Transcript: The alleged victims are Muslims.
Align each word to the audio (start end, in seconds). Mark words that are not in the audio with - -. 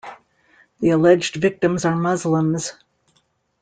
The 0.79 0.89
alleged 0.89 1.35
victims 1.35 1.85
are 1.85 1.95
Muslims. 1.95 2.73